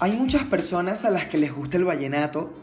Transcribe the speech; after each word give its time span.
Hay 0.00 0.12
muchas 0.12 0.44
personas 0.44 1.04
a 1.04 1.10
las 1.10 1.26
que 1.26 1.38
les 1.38 1.52
gusta 1.52 1.76
el 1.76 1.84
vallenato, 1.84 2.54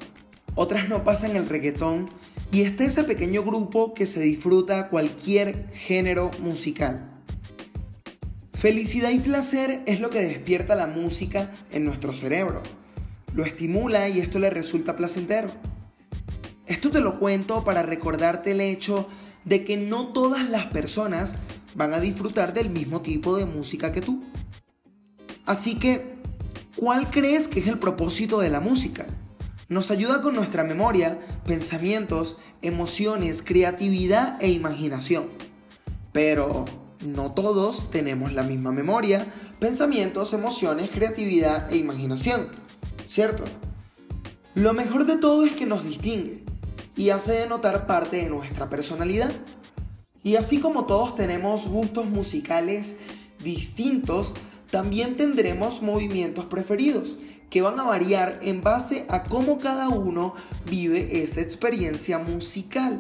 otras 0.56 0.88
no 0.88 1.04
pasan 1.04 1.36
el 1.36 1.50
reggaetón 1.50 2.10
y 2.50 2.62
está 2.62 2.86
ese 2.86 3.04
pequeño 3.04 3.44
grupo 3.44 3.94
que 3.94 4.06
se 4.06 4.22
disfruta 4.22 4.88
cualquier 4.88 5.68
género 5.74 6.32
musical. 6.40 7.12
Felicidad 8.53 9.10
y 9.10 9.20
placer 9.20 9.84
es 9.85 9.99
lo 9.99 10.10
que 10.10 10.24
despierta 10.24 10.76
la 10.76 10.88
música 10.88 11.52
en 11.74 11.84
nuestro 11.84 12.13
cerebro. 12.13 12.63
Lo 13.34 13.44
estimula 13.44 14.08
y 14.08 14.22
esto 14.22 14.40
le 14.40 14.49
resulta 14.49 14.96
placentero. 14.96 15.49
Esto 16.67 16.90
te 16.90 17.02
lo 17.02 17.20
cuento 17.20 17.66
para 17.66 17.84
recordarte 17.84 18.52
el 18.52 18.62
hecho 18.62 19.09
de 19.44 19.66
que 19.66 19.76
no 19.76 20.13
todas 20.13 20.49
las 20.49 20.67
personas 20.67 21.36
van 21.76 21.94
a 21.94 21.99
disfrutar 21.99 22.53
del 22.53 22.70
mismo 22.70 23.02
tipo 23.02 23.36
de 23.36 23.45
música 23.45 23.91
que 23.91 23.99
tú. 23.99 24.23
Así 25.45 25.75
que 25.77 26.14
¿Cuál 26.75 27.09
crees 27.09 27.47
que 27.47 27.61
es 27.61 27.67
el 27.67 27.79
propósito 27.79 28.39
de 28.39 28.49
la 28.49 28.59
música? 28.59 29.05
Nos 29.70 29.91
ayuda 29.91 30.21
con 30.21 30.35
nuestra 30.35 30.66
memoria, 30.66 31.17
pensamientos, 31.45 32.38
emociones, 32.61 33.41
creatividad 33.41 34.38
e 34.41 34.49
imaginación. 34.49 35.30
Pero 36.11 36.66
no 36.99 37.31
todos 37.31 37.89
tenemos 37.91 38.33
la 38.33 38.43
misma 38.43 38.73
memoria, 38.73 39.25
pensamientos, 39.59 40.33
emociones, 40.33 40.89
creatividad 40.91 41.71
e 41.71 41.77
imaginación, 41.77 42.49
¿cierto? 43.07 43.45
Lo 44.53 44.73
mejor 44.73 45.05
de 45.05 45.16
todo 45.16 45.45
es 45.45 45.53
que 45.53 45.66
nos 45.66 45.85
distingue 45.85 46.44
y 46.97 47.11
hace 47.11 47.31
de 47.33 47.47
notar 47.47 47.88
parte 47.88 48.17
de 48.17 48.30
nuestra 48.30 48.69
personalidad. 48.69 49.31
Y 50.23 50.35
así 50.35 50.59
como 50.59 50.85
todos 50.85 51.16
tenemos 51.16 51.67
gustos 51.67 52.05
musicales 52.09 52.97
distintos, 53.41 54.33
también 54.76 55.16
tendremos 55.16 55.81
movimientos 55.81 56.48
preferidos 56.48 57.18
que 57.50 57.62
van 57.62 57.80
a 57.80 57.84
variar 57.84 58.40
en 58.42 58.62
base 58.62 59.06
a 59.08 59.23
cómo 59.23 59.58
cada 59.58 59.88
uno 59.88 60.34
vive 60.70 61.23
esa 61.23 61.40
experiencia 61.40 62.20
musical. 62.20 63.00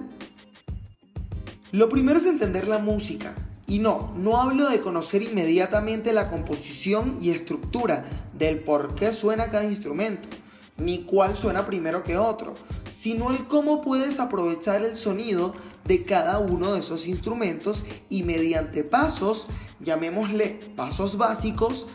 Lo 1.73 1.89
primero 1.89 2.17
es 2.17 2.27
entender 2.27 2.69
la 2.69 2.77
música. 2.77 3.35
Y 3.67 3.79
no, 3.79 4.13
no 4.15 4.41
hablo 4.41 4.69
de 4.69 4.79
conocer 4.79 5.21
inmediatamente 5.21 6.13
la 6.13 6.29
composición 6.29 7.17
y 7.21 7.31
estructura 7.31 8.05
del 8.37 8.59
por 8.59 8.95
qué 8.95 9.11
suena 9.11 9.49
cada 9.49 9.65
instrumento, 9.65 10.29
ni 10.77 11.03
cuál 11.03 11.35
suena 11.35 11.65
primero 11.65 12.03
que 12.03 12.17
otro, 12.17 12.55
sino 12.89 13.31
el 13.31 13.45
cómo 13.45 13.81
puedes 13.81 14.19
aprovechar 14.19 14.83
el 14.83 14.97
sonido 14.97 15.53
de 15.85 16.03
cada 16.03 16.39
uno 16.39 16.73
de 16.73 16.79
esos 16.79 17.07
instrumentos 17.07 17.83
y 18.09 18.23
mediante 18.23 18.83
pasos, 18.83 19.47
llamémosle 19.79 20.59
pasos 20.75 21.17
básicos, 21.17 21.87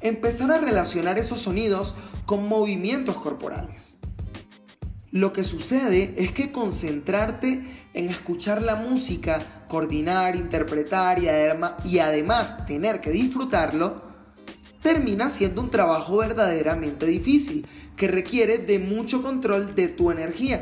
empezar 0.00 0.50
a 0.50 0.58
relacionar 0.58 1.18
esos 1.18 1.42
sonidos 1.42 1.94
con 2.26 2.48
movimientos 2.48 3.16
corporales. 3.16 3.98
Lo 5.14 5.32
que 5.32 5.44
sucede 5.44 6.12
es 6.16 6.32
que 6.32 6.50
concentrarte 6.50 7.62
en 7.94 8.08
escuchar 8.08 8.60
la 8.62 8.74
música, 8.74 9.64
coordinar, 9.68 10.34
interpretar 10.34 11.20
y, 11.20 11.98
además 12.00 12.66
tener 12.66 13.00
que 13.00 13.12
disfrutarlo, 13.12 14.02
termina 14.84 15.30
siendo 15.30 15.62
un 15.62 15.70
trabajo 15.70 16.18
verdaderamente 16.18 17.06
difícil 17.06 17.66
que 17.96 18.06
requiere 18.06 18.58
de 18.58 18.78
mucho 18.78 19.22
control 19.22 19.74
de 19.74 19.88
tu 19.88 20.10
energía, 20.10 20.60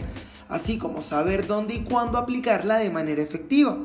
así 0.48 0.78
como 0.78 1.02
saber 1.02 1.48
dónde 1.48 1.74
y 1.74 1.80
cuándo 1.80 2.18
aplicarla 2.18 2.76
de 2.76 2.88
manera 2.88 3.20
efectiva. 3.20 3.76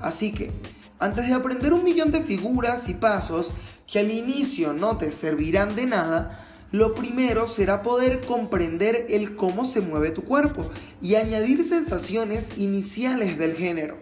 Así 0.00 0.32
que, 0.32 0.50
antes 0.98 1.26
de 1.28 1.32
aprender 1.32 1.72
un 1.72 1.82
millón 1.82 2.10
de 2.10 2.20
figuras 2.20 2.90
y 2.90 2.94
pasos 2.94 3.54
que 3.90 4.00
al 4.00 4.10
inicio 4.10 4.74
no 4.74 4.98
te 4.98 5.10
servirán 5.10 5.74
de 5.74 5.86
nada, 5.86 6.46
lo 6.70 6.94
primero 6.94 7.46
será 7.46 7.82
poder 7.82 8.20
comprender 8.20 9.06
el 9.08 9.34
cómo 9.34 9.64
se 9.64 9.80
mueve 9.80 10.10
tu 10.10 10.24
cuerpo 10.24 10.68
y 11.00 11.14
añadir 11.14 11.64
sensaciones 11.64 12.58
iniciales 12.58 13.38
del 13.38 13.54
género. 13.54 13.96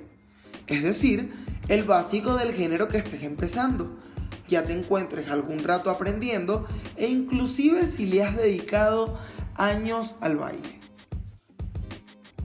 Es 0.67 0.83
decir, 0.83 1.31
el 1.69 1.85
básico 1.85 2.35
del 2.35 2.53
género 2.53 2.89
que 2.89 2.99
estés 2.99 3.23
empezando. 3.23 3.97
Ya 4.53 4.65
te 4.65 4.75
encuentres 4.75 5.31
algún 5.31 5.65
rato 5.65 5.89
aprendiendo 5.89 6.67
e 6.99 7.09
inclusive 7.09 7.87
si 7.87 8.05
le 8.05 8.23
has 8.23 8.37
dedicado 8.37 9.19
años 9.55 10.17
al 10.21 10.37
baile. 10.37 10.79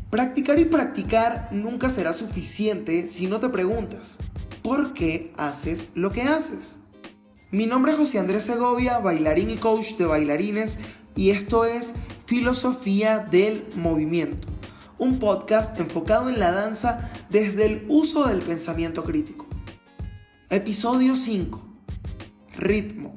Practicar 0.09 0.57
y 0.57 0.63
practicar 0.63 1.49
nunca 1.51 1.89
será 1.89 2.13
suficiente 2.13 3.07
si 3.07 3.27
no 3.27 3.41
te 3.41 3.49
preguntas, 3.49 4.19
¿por 4.63 4.93
qué 4.93 5.33
haces 5.35 5.89
lo 5.95 6.11
que 6.11 6.21
haces? 6.21 6.79
Mi 7.51 7.65
nombre 7.65 7.91
es 7.91 7.97
José 7.97 8.19
Andrés 8.19 8.43
Segovia, 8.43 8.99
bailarín 8.99 9.49
y 9.49 9.57
coach 9.57 9.97
de 9.97 10.05
bailarines, 10.05 10.77
y 11.13 11.31
esto 11.31 11.65
es 11.65 11.93
Filosofía 12.25 13.19
del 13.19 13.65
Movimiento, 13.75 14.47
un 14.97 15.19
podcast 15.19 15.77
enfocado 15.77 16.29
en 16.29 16.39
la 16.39 16.53
danza 16.53 17.11
desde 17.29 17.65
el 17.65 17.85
uso 17.89 18.25
del 18.29 18.39
pensamiento 18.39 19.03
crítico. 19.03 19.45
Episodio 20.49 21.17
5. 21.17 21.66
Ritmo. 22.57 23.15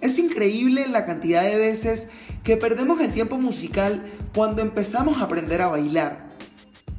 Es 0.00 0.18
increíble 0.18 0.88
la 0.88 1.04
cantidad 1.04 1.44
de 1.44 1.56
veces 1.56 2.08
que 2.42 2.56
perdemos 2.56 3.00
el 3.00 3.12
tiempo 3.12 3.38
musical 3.38 4.04
cuando 4.34 4.62
empezamos 4.62 5.18
a 5.18 5.24
aprender 5.24 5.62
a 5.62 5.68
bailar. 5.68 6.32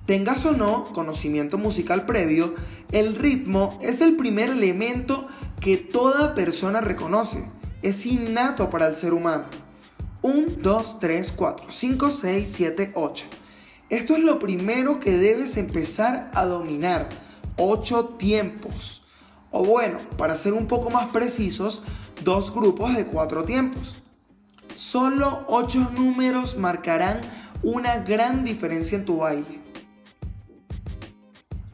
Tengas 0.05 0.45
o 0.45 0.53
no 0.53 0.85
conocimiento 0.93 1.57
musical 1.57 2.05
previo, 2.05 2.55
el 2.91 3.15
ritmo 3.15 3.77
es 3.81 4.01
el 4.01 4.15
primer 4.15 4.49
elemento 4.49 5.27
que 5.59 5.77
toda 5.77 6.35
persona 6.35 6.81
reconoce. 6.81 7.45
Es 7.81 8.05
innato 8.05 8.69
para 8.69 8.87
el 8.87 8.95
ser 8.95 9.13
humano. 9.13 9.45
1, 10.21 10.57
2, 10.61 10.99
3, 10.99 11.31
4, 11.31 11.65
5, 11.69 12.11
6, 12.11 12.51
7, 12.53 12.91
8. 12.95 13.25
Esto 13.89 14.15
es 14.15 14.23
lo 14.23 14.39
primero 14.39 14.99
que 14.99 15.17
debes 15.17 15.57
empezar 15.57 16.31
a 16.33 16.45
dominar. 16.45 17.09
8 17.57 18.15
tiempos. 18.17 19.02
O 19.55 19.63
bueno, 19.63 19.99
para 20.17 20.35
ser 20.35 20.53
un 20.53 20.65
poco 20.65 20.89
más 20.89 21.09
precisos, 21.11 21.83
dos 22.23 22.51
grupos 22.51 22.95
de 22.95 23.05
4 23.05 23.43
tiempos. 23.43 23.99
Solo 24.75 25.45
8 25.47 25.91
números 25.95 26.57
marcarán 26.57 27.21
una 27.61 27.99
gran 27.99 28.43
diferencia 28.43 28.97
en 28.97 29.05
tu 29.05 29.17
baile. 29.17 29.61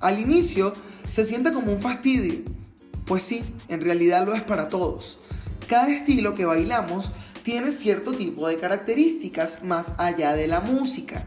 Al 0.01 0.19
inicio 0.19 0.73
se 1.07 1.23
siente 1.23 1.53
como 1.53 1.71
un 1.71 1.79
fastidio. 1.79 2.43
Pues 3.05 3.23
sí, 3.23 3.43
en 3.69 3.79
realidad 3.79 4.25
lo 4.25 4.35
es 4.35 4.43
para 4.43 4.67
todos. 4.67 5.19
Cada 5.69 5.89
estilo 5.89 6.35
que 6.35 6.45
bailamos 6.45 7.13
tiene 7.43 7.71
cierto 7.71 8.11
tipo 8.11 8.49
de 8.49 8.59
características 8.59 9.63
más 9.63 9.93
allá 9.97 10.33
de 10.33 10.47
la 10.47 10.59
música, 10.59 11.25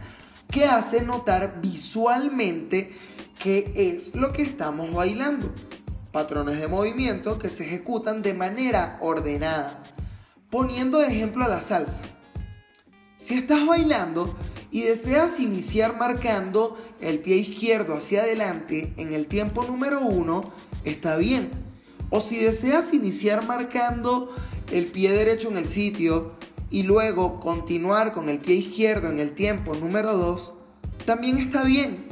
que 0.51 0.67
hace 0.67 1.01
notar 1.01 1.63
visualmente 1.63 2.93
qué 3.39 3.73
es 3.75 4.15
lo 4.15 4.35
que 4.35 4.43
estamos 4.43 4.93
bailando. 4.93 5.51
Patrones 6.13 6.61
de 6.61 6.69
movimiento 6.69 7.39
que 7.39 7.49
se 7.49 7.65
ejecutan 7.65 8.21
de 8.21 8.35
manera 8.35 8.99
ordenada. 9.01 9.83
Poniendo 10.51 10.99
de 10.99 11.07
ejemplo 11.07 11.49
la 11.49 11.63
salsa. 11.63 12.05
Si 13.17 13.33
estás 13.33 13.67
bailando 13.67 14.37
y 14.71 14.83
deseas 14.83 15.41
iniciar 15.41 15.97
marcando 15.97 16.77
el 17.01 17.21
pie 17.21 17.37
izquierdo 17.37 17.97
hacia 17.97 18.25
adelante 18.25 18.93
en 18.99 19.15
el 19.15 19.27
tiempo 19.27 19.65
número 19.65 20.01
uno, 20.01 20.53
está 20.85 21.17
bien. 21.17 21.51
O 22.11 22.21
si 22.21 22.37
deseas 22.37 22.93
iniciar 22.93 23.47
marcando 23.47 24.35
el 24.71 24.89
pie 24.89 25.13
derecho 25.13 25.49
en 25.49 25.57
el 25.57 25.71
sitio 25.71 26.33
y 26.69 26.83
luego 26.83 27.41
continuar 27.41 28.13
con 28.13 28.29
el 28.29 28.39
pie 28.39 28.57
izquierdo 28.57 29.09
en 29.09 29.19
el 29.19 29.33
tiempo 29.33 29.75
número 29.75 30.15
2, 30.19 30.53
también 31.07 31.39
está 31.39 31.65
bien. 31.65 32.12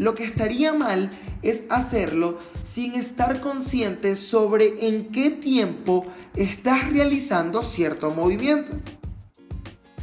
Lo 0.00 0.14
que 0.14 0.24
estaría 0.24 0.72
mal 0.72 1.10
es 1.42 1.64
hacerlo 1.68 2.38
sin 2.62 2.94
estar 2.94 3.42
consciente 3.42 4.16
sobre 4.16 4.88
en 4.88 5.08
qué 5.08 5.28
tiempo 5.28 6.06
estás 6.34 6.90
realizando 6.90 7.62
cierto 7.62 8.10
movimiento. 8.10 8.72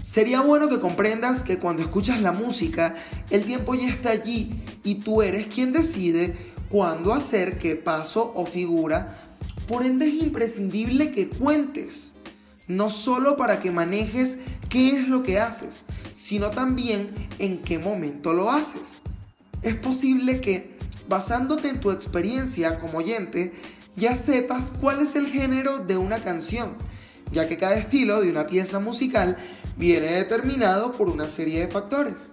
Sería 0.04 0.42
bueno 0.42 0.70
que 0.70 0.80
comprendas 0.80 1.44
que 1.44 1.58
cuando 1.58 1.82
escuchas 1.82 2.22
la 2.22 2.32
música, 2.32 2.94
el 3.32 3.44
tiempo 3.46 3.74
ya 3.74 3.90
está 3.90 4.12
allí 4.12 4.62
y 4.84 4.96
tú 5.00 5.24
eres 5.24 5.48
quien 5.48 5.74
decide 5.74 6.38
cuándo 6.70 7.16
hacer 7.16 7.58
qué 7.58 7.76
paso 7.76 8.32
o 8.36 8.46
figura. 8.46 9.18
Por 9.68 9.84
ende 9.84 10.06
es 10.10 10.14
imprescindible 10.14 11.10
que 11.10 11.28
cuentes, 11.28 12.18
no 12.68 12.92
solo 12.92 13.36
para 13.36 13.60
que 13.62 13.72
manejes 13.72 14.38
qué 14.70 14.90
es 14.90 15.08
lo 15.08 15.24
que 15.24 15.40
haces, 15.40 15.86
sino 16.14 16.52
también 16.52 17.16
en 17.40 17.64
qué 17.64 17.80
momento 17.80 18.32
lo 18.32 18.52
haces. 18.52 19.02
Es 19.62 19.76
posible 19.76 20.42
que, 20.42 20.78
basándote 21.08 21.70
en 21.70 21.80
tu 21.80 21.92
experiencia 21.92 22.80
como 22.80 23.00
oyente, 23.00 23.54
ya 23.96 24.16
sepas 24.16 24.72
cuál 24.72 25.00
es 25.02 25.16
el 25.16 25.28
género 25.28 25.80
de 25.80 25.98
una 25.98 26.20
canción, 26.20 26.76
ya 27.32 27.48
que 27.48 27.58
cada 27.58 27.76
estilo 27.78 28.22
de 28.22 28.30
una 28.30 28.48
pieza 28.48 28.80
musical 28.80 29.38
viene 29.76 30.08
determinado 30.08 30.92
por 30.94 31.10
una 31.10 31.28
serie 31.30 31.60
de 31.60 31.68
factores, 31.68 32.32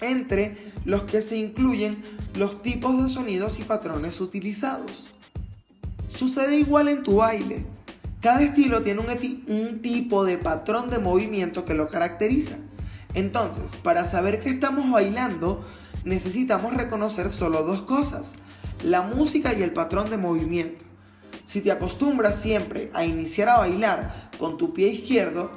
entre 0.00 0.72
los 0.84 1.04
que 1.04 1.22
se 1.22 1.36
incluyen 1.36 2.02
los 2.34 2.62
tipos 2.62 3.02
de 3.02 3.08
sonidos 3.08 3.58
y 3.58 3.64
patrones 3.64 4.20
utilizados. 4.20 5.08
Sucede 6.08 6.56
igual 6.56 6.88
en 6.88 7.02
tu 7.02 7.16
baile. 7.16 7.64
Cada 8.20 8.42
estilo 8.42 8.82
tiene 8.82 9.00
un, 9.00 9.82
tipo 9.82 10.24
de 10.24 10.38
patrón 10.38 10.88
de 10.88 10.98
movimiento 10.98 11.64
que 11.64 11.74
lo 11.74 11.88
caracteriza. 11.88 12.56
Entonces, 13.14 13.76
para 13.76 14.04
saber 14.04 14.40
que 14.40 14.50
estamos 14.50 14.90
bailando, 14.90 15.64
necesitamos 16.04 16.74
reconocer 16.74 17.30
solo 17.30 17.62
dos 17.62 17.82
cosas, 17.82 18.36
la 18.82 19.02
música 19.02 19.54
y 19.54 19.62
el 19.62 19.72
patrón 19.72 20.10
de 20.10 20.18
movimiento. 20.18 20.84
Si 21.44 21.60
te 21.60 21.70
acostumbras 21.70 22.40
siempre 22.40 22.90
a 22.94 23.04
iniciar 23.04 23.48
a 23.48 23.58
bailar 23.58 24.30
con 24.38 24.56
tu 24.56 24.72
pie 24.72 24.88
izquierdo, 24.88 25.50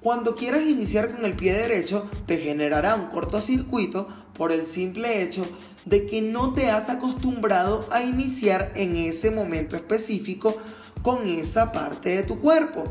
cuando 0.00 0.34
quieras 0.34 0.62
iniciar 0.62 1.12
con 1.12 1.24
el 1.24 1.34
pie 1.34 1.54
derecho 1.54 2.08
te 2.26 2.38
generará 2.38 2.94
un 2.94 3.06
cortocircuito 3.06 4.08
por 4.34 4.52
el 4.52 4.66
simple 4.66 5.22
hecho 5.22 5.46
de 5.84 6.06
que 6.06 6.20
no 6.20 6.52
te 6.52 6.70
has 6.70 6.88
acostumbrado 6.88 7.86
a 7.90 8.02
iniciar 8.02 8.72
en 8.74 8.96
ese 8.96 9.30
momento 9.30 9.76
específico 9.76 10.56
con 11.02 11.26
esa 11.26 11.72
parte 11.72 12.10
de 12.10 12.22
tu 12.22 12.40
cuerpo. 12.40 12.84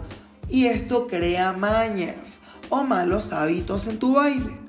Y 0.50 0.68
esto 0.68 1.08
crea 1.08 1.54
mañas 1.54 2.42
o 2.70 2.84
malos 2.84 3.34
hábitos 3.34 3.88
en 3.88 4.00
tu 4.00 4.14
baile. 4.14 4.64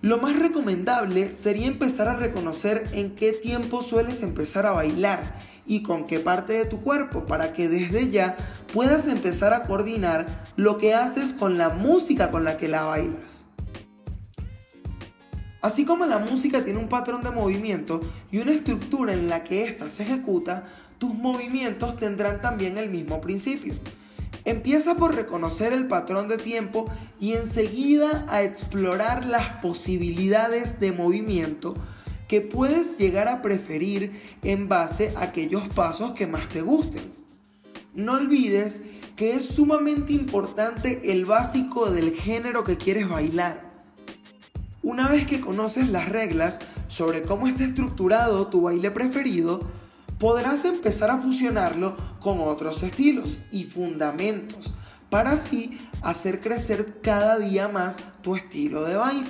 Lo 0.00 0.18
más 0.18 0.38
recomendable 0.38 1.32
sería 1.32 1.66
empezar 1.66 2.08
a 2.08 2.16
reconocer 2.16 2.88
en 2.92 3.14
qué 3.14 3.32
tiempo 3.32 3.80
sueles 3.80 4.22
empezar 4.22 4.66
a 4.66 4.72
bailar 4.72 5.38
y 5.66 5.82
con 5.82 6.06
qué 6.06 6.20
parte 6.20 6.52
de 6.52 6.66
tu 6.66 6.82
cuerpo 6.82 7.24
para 7.24 7.54
que 7.54 7.68
desde 7.68 8.10
ya 8.10 8.36
puedas 8.72 9.06
empezar 9.06 9.54
a 9.54 9.62
coordinar 9.62 10.44
lo 10.56 10.76
que 10.76 10.94
haces 10.94 11.32
con 11.32 11.56
la 11.56 11.70
música 11.70 12.30
con 12.30 12.44
la 12.44 12.58
que 12.58 12.68
la 12.68 12.84
bailas. 12.84 13.46
Así 15.62 15.86
como 15.86 16.04
la 16.04 16.18
música 16.18 16.62
tiene 16.62 16.78
un 16.78 16.90
patrón 16.90 17.22
de 17.22 17.30
movimiento 17.30 18.02
y 18.30 18.36
una 18.36 18.52
estructura 18.52 19.14
en 19.14 19.30
la 19.30 19.42
que 19.42 19.64
ésta 19.64 19.88
se 19.88 20.02
ejecuta, 20.02 20.64
tus 20.98 21.14
movimientos 21.14 21.96
tendrán 21.96 22.42
también 22.42 22.76
el 22.76 22.90
mismo 22.90 23.22
principio. 23.22 23.72
Empieza 24.44 24.96
por 24.96 25.14
reconocer 25.14 25.72
el 25.72 25.86
patrón 25.86 26.28
de 26.28 26.36
tiempo 26.36 26.90
y 27.18 27.32
enseguida 27.32 28.26
a 28.28 28.42
explorar 28.42 29.24
las 29.24 29.48
posibilidades 29.58 30.80
de 30.80 30.92
movimiento 30.92 31.74
que 32.28 32.40
puedes 32.40 32.98
llegar 32.98 33.28
a 33.28 33.42
preferir 33.42 34.20
en 34.42 34.68
base 34.68 35.12
a 35.16 35.22
aquellos 35.24 35.68
pasos 35.68 36.12
que 36.12 36.26
más 36.26 36.48
te 36.48 36.62
gusten. 36.62 37.10
No 37.94 38.14
olvides 38.14 38.82
que 39.16 39.34
es 39.34 39.46
sumamente 39.46 40.12
importante 40.12 41.12
el 41.12 41.24
básico 41.24 41.90
del 41.90 42.12
género 42.12 42.64
que 42.64 42.76
quieres 42.76 43.08
bailar. 43.08 43.72
Una 44.82 45.08
vez 45.08 45.26
que 45.26 45.40
conoces 45.40 45.88
las 45.88 46.08
reglas 46.08 46.58
sobre 46.88 47.22
cómo 47.22 47.46
está 47.46 47.64
estructurado 47.64 48.48
tu 48.48 48.62
baile 48.62 48.90
preferido, 48.90 49.62
podrás 50.24 50.64
empezar 50.64 51.10
a 51.10 51.18
fusionarlo 51.18 51.96
con 52.18 52.40
otros 52.40 52.82
estilos 52.82 53.36
y 53.50 53.64
fundamentos 53.64 54.72
para 55.10 55.32
así 55.32 55.78
hacer 56.00 56.40
crecer 56.40 57.02
cada 57.02 57.38
día 57.38 57.68
más 57.68 57.98
tu 58.22 58.34
estilo 58.34 58.84
de 58.84 58.96
baile. 58.96 59.28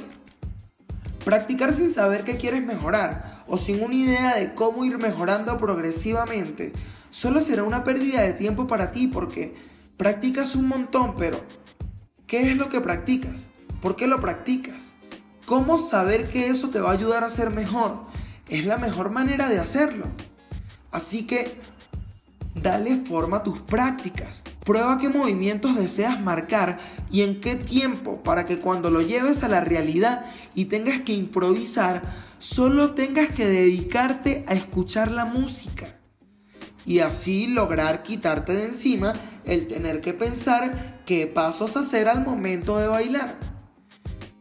Practicar 1.24 1.72
sin 1.72 1.90
saber 1.90 2.22
qué 2.22 2.36
quieres 2.36 2.64
mejorar 2.64 3.42
o 3.48 3.58
sin 3.58 3.82
una 3.82 3.96
idea 3.96 4.36
de 4.36 4.54
cómo 4.54 4.84
ir 4.84 4.98
mejorando 4.98 5.58
progresivamente 5.58 6.72
solo 7.10 7.40
será 7.40 7.64
una 7.64 7.82
pérdida 7.82 8.20
de 8.20 8.32
tiempo 8.32 8.68
para 8.68 8.92
ti 8.92 9.08
porque 9.08 9.52
practicas 9.96 10.54
un 10.54 10.68
montón, 10.68 11.16
pero 11.18 11.40
¿qué 12.28 12.52
es 12.52 12.56
lo 12.56 12.68
que 12.68 12.80
practicas? 12.80 13.48
¿Por 13.82 13.96
qué 13.96 14.06
lo 14.06 14.20
practicas? 14.20 14.94
¿Cómo 15.44 15.76
saber 15.76 16.28
que 16.28 16.50
eso 16.50 16.68
te 16.68 16.78
va 16.78 16.90
a 16.90 16.94
ayudar 16.94 17.24
a 17.24 17.30
ser 17.30 17.50
mejor? 17.50 18.04
Es 18.48 18.64
la 18.64 18.78
mejor 18.78 19.10
manera 19.10 19.48
de 19.48 19.58
hacerlo. 19.58 20.06
Así 20.94 21.24
que 21.24 21.56
dale 22.54 22.94
forma 22.94 23.38
a 23.38 23.42
tus 23.42 23.58
prácticas. 23.58 24.44
Prueba 24.64 24.96
qué 24.96 25.08
movimientos 25.08 25.74
deseas 25.74 26.20
marcar 26.20 26.78
y 27.10 27.22
en 27.22 27.40
qué 27.40 27.56
tiempo 27.56 28.22
para 28.22 28.46
que 28.46 28.60
cuando 28.60 28.90
lo 28.90 29.02
lleves 29.02 29.42
a 29.42 29.48
la 29.48 29.60
realidad 29.60 30.24
y 30.54 30.66
tengas 30.66 31.00
que 31.00 31.12
improvisar, 31.12 32.00
solo 32.38 32.94
tengas 32.94 33.28
que 33.30 33.44
dedicarte 33.44 34.44
a 34.46 34.54
escuchar 34.54 35.10
la 35.10 35.24
música. 35.24 35.88
Y 36.86 37.00
así 37.00 37.48
lograr 37.48 38.04
quitarte 38.04 38.52
de 38.52 38.66
encima 38.66 39.14
el 39.44 39.66
tener 39.66 40.00
que 40.00 40.14
pensar 40.14 41.02
qué 41.04 41.26
pasos 41.26 41.76
hacer 41.76 42.06
al 42.06 42.24
momento 42.24 42.78
de 42.78 42.86
bailar. 42.86 43.36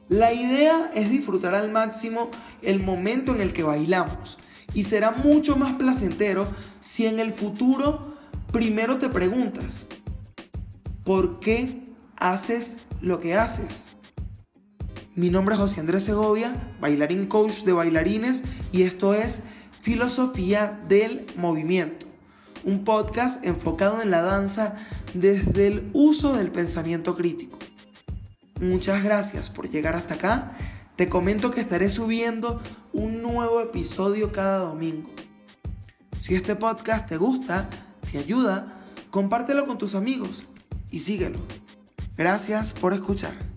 La 0.08 0.34
idea 0.34 0.92
es 0.94 1.10
disfrutar 1.10 1.56
al 1.56 1.72
máximo 1.72 2.30
el 2.62 2.80
momento 2.80 3.34
en 3.34 3.42
el 3.42 3.54
que 3.54 3.64
bailamos 3.64 4.38
y 4.74 4.84
será 4.84 5.12
mucho 5.12 5.56
más 5.56 5.74
placentero 5.74 6.48
si 6.80 7.06
en 7.06 7.20
el 7.20 7.32
futuro 7.32 8.16
primero 8.52 8.98
te 8.98 9.10
preguntas, 9.10 9.88
¿por 11.04 11.40
qué 11.40 11.84
haces 12.18 12.78
lo 13.02 13.20
que 13.20 13.36
haces? 13.36 13.94
Mi 15.16 15.30
nombre 15.30 15.56
es 15.56 15.62
José 15.62 15.80
Andrés 15.80 16.04
Segovia, 16.04 16.74
bailarín 16.80 17.28
coach 17.28 17.64
de 17.64 17.74
bailarines 17.74 18.44
y 18.72 18.84
esto 18.84 19.14
es 19.14 19.42
Filosofía 19.82 20.80
del 20.88 21.28
Movimiento, 21.36 22.06
un 22.64 22.84
podcast 22.84 23.46
enfocado 23.46 24.02
en 24.02 24.10
la 24.10 24.22
danza 24.22 24.76
desde 25.14 25.68
el 25.68 25.90
uso 25.94 26.34
del 26.34 26.52
pensamiento 26.52 27.16
crítico. 27.16 27.60
Muchas 28.60 29.04
gracias 29.04 29.50
por 29.50 29.70
llegar 29.70 29.96
hasta 29.96 30.14
acá. 30.14 30.58
Te 30.96 31.10
comento 31.10 31.50
que 31.50 31.62
estaré 31.62 31.90
subiendo 31.90 32.62
un 32.92 33.24
nuevo 33.24 33.62
episodio 33.62 34.32
cada 34.32 34.60
domingo. 34.60 35.10
Si 36.20 36.36
este 36.36 36.56
podcast 36.56 37.08
te 37.08 37.18
gusta, 37.18 37.68
te 38.12 38.20
ayuda, 38.20 38.78
compártelo 39.10 39.66
con 39.66 39.80
tus 39.80 39.96
amigos 39.96 40.46
y 40.92 41.00
síguelo. 41.00 41.40
Gracias 42.16 42.74
por 42.74 42.94
escuchar. 42.94 43.53